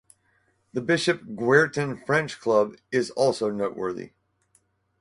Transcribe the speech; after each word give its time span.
The 0.73 0.81
Bishop 0.81 1.35
Guertin 1.35 1.95
French 1.95 2.39
Club 2.39 2.75
is 2.91 3.11
also 3.11 3.51
noteworthy. 3.51 4.13